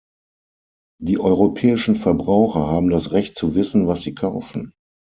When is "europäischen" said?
1.19-1.95